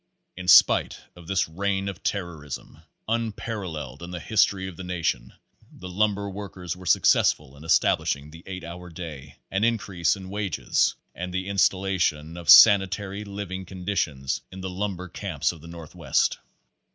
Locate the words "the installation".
11.31-12.35